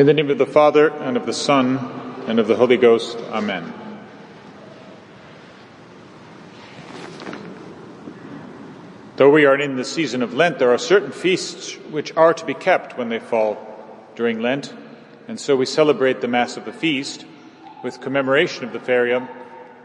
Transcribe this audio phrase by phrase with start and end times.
[0.00, 1.76] In the name of the Father, and of the Son,
[2.26, 3.18] and of the Holy Ghost.
[3.32, 3.70] Amen.
[9.16, 12.46] Though we are in the season of Lent, there are certain feasts which are to
[12.46, 13.58] be kept when they fall
[14.16, 14.72] during Lent,
[15.28, 17.26] and so we celebrate the Mass of the feast
[17.84, 19.28] with commemoration of the Feria,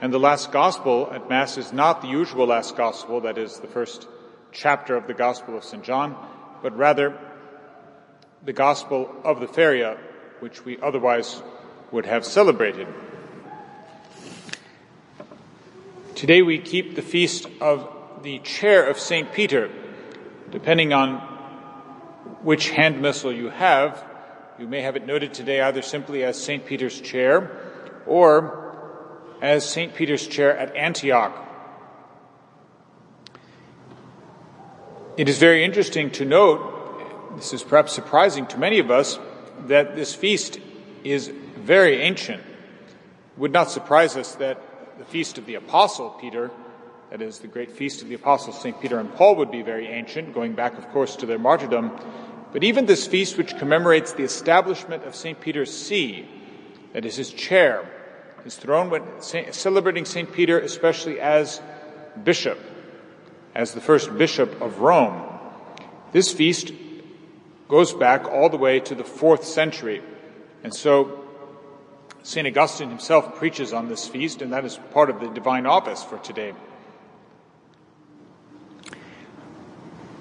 [0.00, 3.68] and the last Gospel at Mass is not the usual last Gospel, that is the
[3.68, 4.08] first
[4.52, 5.84] chapter of the Gospel of St.
[5.84, 6.16] John,
[6.62, 7.14] but rather
[8.44, 9.98] the Gospel of the Feria,
[10.40, 11.42] which we otherwise
[11.90, 12.86] would have celebrated.
[16.14, 17.88] Today we keep the feast of
[18.22, 19.32] the chair of St.
[19.32, 19.70] Peter.
[20.50, 21.18] Depending on
[22.42, 24.04] which hand missal you have,
[24.58, 26.64] you may have it noted today either simply as St.
[26.66, 27.50] Peter's chair
[28.06, 28.74] or
[29.40, 29.94] as St.
[29.94, 31.32] Peter's chair at Antioch.
[35.16, 36.77] It is very interesting to note,
[37.38, 39.18] this is perhaps surprising to many of us,
[39.66, 40.60] that this feast
[41.04, 42.40] is very ancient.
[42.40, 44.60] It would not surprise us that
[44.98, 46.50] the feast of the Apostle Peter
[47.10, 48.78] that is, the great feast of the apostles St.
[48.80, 51.98] Peter and Paul would be very ancient, going back, of course, to their martyrdom.
[52.52, 55.40] But even this feast, which commemorates the establishment of St.
[55.40, 56.28] Peter's see,
[56.92, 57.90] that is his chair,
[58.44, 60.30] his throne, when celebrating St.
[60.30, 61.62] Peter especially as
[62.24, 62.58] bishop,
[63.54, 65.22] as the first bishop of Rome.
[66.12, 66.72] This feast
[67.68, 70.02] goes back all the way to the fourth century.
[70.64, 71.24] And so
[72.22, 72.46] St.
[72.46, 76.18] Augustine himself preaches on this feast, and that is part of the divine office for
[76.18, 76.54] today.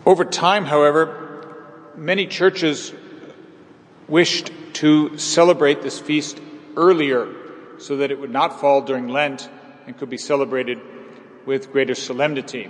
[0.05, 2.93] Over time, however, many churches
[4.07, 6.39] wished to celebrate this feast
[6.77, 7.27] earlier
[7.79, 9.49] so that it would not fall during Lent
[9.85, 10.79] and could be celebrated
[11.45, 12.69] with greater solemnity.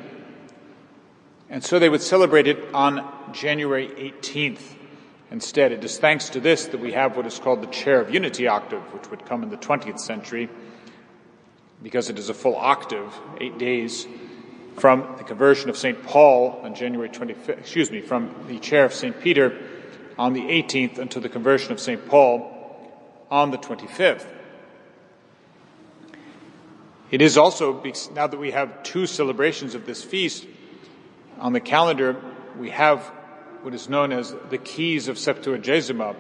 [1.49, 4.75] And so they would celebrate it on January 18th
[5.31, 5.71] instead.
[5.71, 8.47] It is thanks to this that we have what is called the Chair of Unity
[8.47, 10.49] octave, which would come in the 20th century,
[11.81, 14.07] because it is a full octave, eight days,
[14.75, 16.03] from the conversion of St.
[16.03, 19.19] Paul on January 25th, excuse me, from the chair of St.
[19.19, 19.57] Peter
[20.19, 22.07] on the 18th until the conversion of St.
[22.07, 22.53] Paul
[23.31, 24.25] on the 25th.
[27.09, 27.81] It is also,
[28.13, 30.45] now that we have two celebrations of this feast
[31.39, 32.15] on the calendar,
[32.57, 33.01] we have
[33.61, 36.15] what is known as the keys of Septuagesima.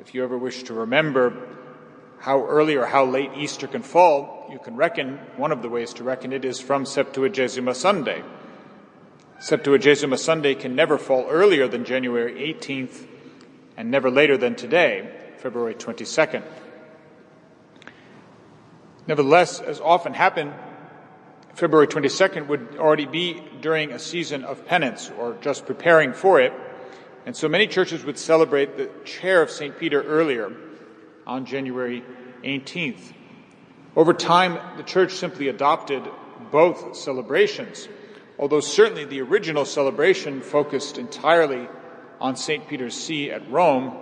[0.00, 1.48] If you ever wish to remember
[2.18, 5.92] how early or how late Easter can fall, you can reckon, one of the ways
[5.94, 8.22] to reckon it is from Septuagesima Sunday.
[9.40, 13.06] Septuagesima Sunday can never fall earlier than January 18th
[13.76, 16.42] and never later than today, February 22nd.
[19.06, 20.52] Nevertheless, as often happened,
[21.58, 26.52] February 22nd would already be during a season of penance or just preparing for it.
[27.26, 29.76] And so many churches would celebrate the chair of St.
[29.76, 30.52] Peter earlier
[31.26, 32.04] on January
[32.44, 33.12] 18th.
[33.96, 36.08] Over time, the church simply adopted
[36.52, 37.88] both celebrations,
[38.38, 41.66] although certainly the original celebration focused entirely
[42.20, 42.68] on St.
[42.68, 43.96] Peter's See at Rome.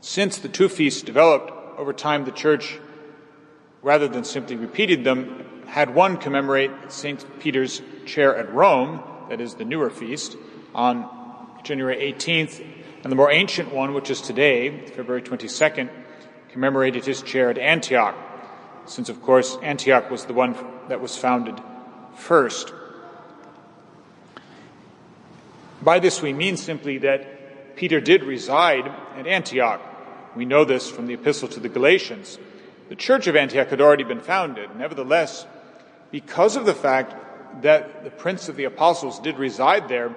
[0.00, 1.50] Since the two feasts developed
[1.80, 2.78] over time, the church,
[3.86, 7.24] rather than simply repeating them, had one commemorate St.
[7.38, 10.36] Peter's chair at Rome, that is the newer feast,
[10.74, 11.08] on
[11.62, 12.66] January 18th,
[13.04, 15.88] and the more ancient one, which is today, February 22nd,
[16.48, 18.16] commemorated his chair at Antioch,
[18.86, 20.56] since, of course, Antioch was the one
[20.88, 21.54] that was founded
[22.16, 22.72] first.
[25.80, 29.80] By this, we mean simply that Peter did reside at Antioch.
[30.34, 32.40] We know this from the epistle to the Galatians.
[32.88, 34.76] The church of Antioch had already been founded.
[34.76, 35.44] Nevertheless,
[36.12, 37.14] because of the fact
[37.62, 40.14] that the prince of the apostles did reside there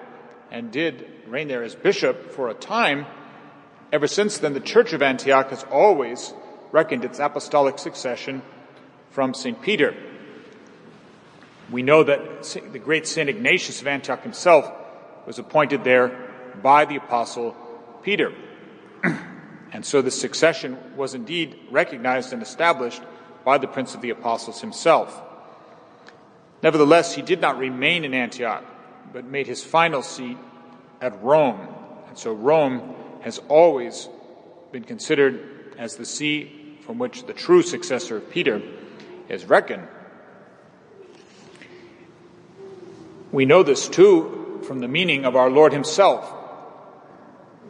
[0.52, 3.08] and did reign there as bishop for a time,
[3.92, 6.34] ever since then the Church of Antioch has always
[6.72, 8.42] reckoned its apostolic succession
[9.10, 9.60] from St.
[9.62, 9.96] Peter.
[11.72, 13.30] We know that the great St.
[13.30, 14.72] Ignatius of Antioch himself
[15.26, 16.30] was appointed there
[16.62, 17.56] by the apostle
[18.04, 18.32] Peter.
[19.72, 23.02] and so the succession was indeed recognized and established
[23.46, 25.22] by the Prince of the Apostles himself.
[26.62, 28.66] Nevertheless, he did not remain in Antioch,
[29.14, 30.38] but made his final seat
[31.02, 31.68] at Rome.
[32.08, 34.10] And so Rome has always
[34.72, 38.62] been considered as the see from which the true successor of Peter
[39.30, 39.88] is reckoned.
[43.32, 46.28] We know this too from the meaning of our Lord Himself.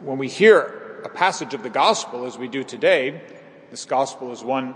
[0.02, 3.20] When we hear a passage of the gospel as we do today,
[3.70, 4.74] this gospel is one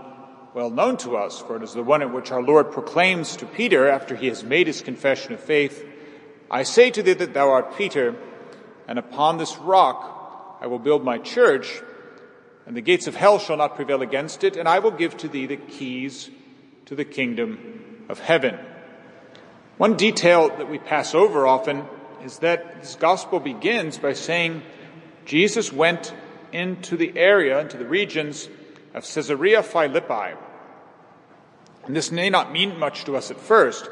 [0.53, 3.45] well known to us, for it is the one in which our Lord proclaims to
[3.45, 5.85] Peter after he has made his confession of faith,
[6.49, 8.15] I say to thee that thou art Peter,
[8.87, 11.81] and upon this rock I will build my church,
[12.65, 15.27] and the gates of hell shall not prevail against it, and I will give to
[15.27, 16.29] thee the keys
[16.85, 18.57] to the kingdom of heaven.
[19.77, 21.85] One detail that we pass over often
[22.23, 24.61] is that this gospel begins by saying
[25.25, 26.13] Jesus went
[26.51, 28.47] into the area, into the regions
[28.93, 30.37] of Caesarea Philippi.
[31.85, 33.89] And this may not mean much to us at first.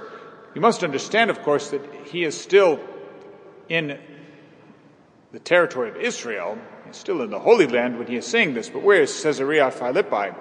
[0.56, 2.80] You must understand, of course, that he is still
[3.70, 4.00] in
[5.32, 8.70] the territory of Israel, He's still in the Holy Land when he is saying this,
[8.70, 10.36] but where is Caesarea Philippi?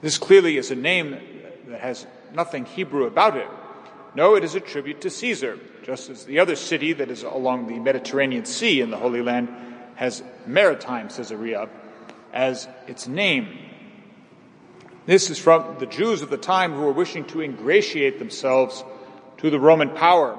[0.00, 1.18] This clearly is a name
[1.66, 3.48] that has nothing Hebrew about it.
[4.14, 7.66] No, it is a tribute to Caesar, just as the other city that is along
[7.66, 9.48] the Mediterranean Sea in the Holy Land
[9.96, 11.68] has maritime Caesarea
[12.32, 13.58] as its name.
[15.06, 18.84] This is from the Jews of the time who were wishing to ingratiate themselves
[19.38, 20.38] to the Roman power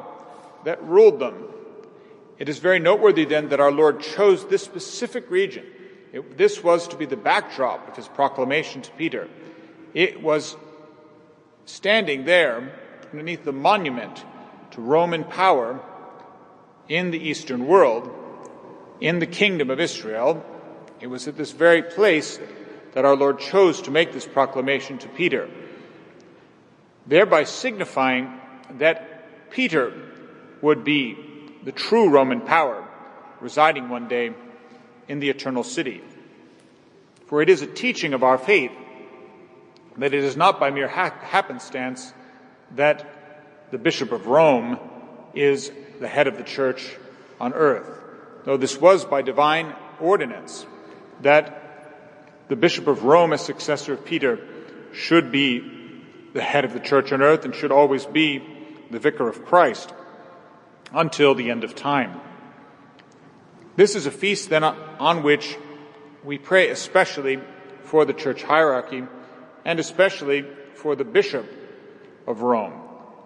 [0.66, 1.50] that ruled them
[2.40, 5.66] it is very noteworthy then that our Lord chose this specific region.
[6.14, 9.28] It, this was to be the backdrop of his proclamation to Peter.
[9.94, 10.56] It was
[11.66, 12.74] standing there
[13.12, 14.24] underneath the monument
[14.72, 15.80] to Roman power
[16.88, 18.10] in the Eastern world,
[19.02, 20.46] in the kingdom of Israel.
[21.00, 22.40] It was at this very place
[22.94, 25.50] that our Lord chose to make this proclamation to Peter,
[27.08, 28.40] thereby signifying
[28.78, 29.94] that Peter
[30.62, 31.18] would be
[31.64, 32.86] the true Roman power
[33.40, 34.34] residing one day
[35.08, 36.04] in the eternal city.
[37.28, 38.72] For it is a teaching of our faith
[39.98, 42.14] that it is not by mere happenstance
[42.76, 43.08] that
[43.72, 44.80] the Bishop of Rome
[45.34, 46.96] is the head of the church
[47.40, 47.88] on earth,
[48.46, 50.66] though this was by divine ordinance
[51.22, 51.60] that
[52.48, 54.40] the Bishop of Rome, as successor of Peter,
[54.92, 55.64] should be
[56.34, 58.44] the head of the church on earth and should always be
[58.90, 59.94] the vicar of Christ
[60.94, 62.20] until the end of time.
[63.76, 65.58] This is a feast then on which
[66.24, 67.40] we pray especially
[67.84, 69.04] for the church hierarchy
[69.64, 70.46] and especially
[70.76, 71.46] for the bishop
[72.30, 72.74] of Rome.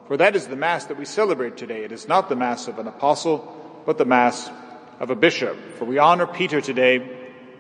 [0.08, 1.84] For that is the Mass that we celebrate today.
[1.84, 4.50] It is not the Mass of an apostle, but the Mass
[5.00, 5.58] of a bishop.
[5.78, 7.08] For we honor Peter today,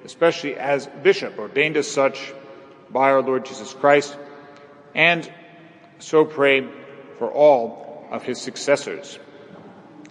[0.06, 2.34] especially as bishop, ordained as such
[2.90, 4.18] by our Lord Jesus Christ,
[4.96, 5.30] and
[6.00, 6.68] so pray
[7.18, 9.20] for all of his successors.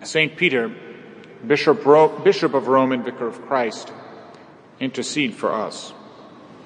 [0.03, 0.37] St.
[0.37, 0.75] Peter,
[1.47, 1.85] Bishop,
[2.25, 3.93] Bishop of Rome and Vicar of Christ,
[4.81, 5.93] intercede for us.